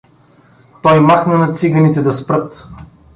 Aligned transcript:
Той 0.83 0.99
махна 1.01 1.37
на 1.37 1.53
циганите 1.53 2.01
да 2.01 2.11
спрат. 2.11 2.63